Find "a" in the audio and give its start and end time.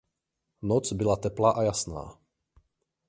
1.51-1.63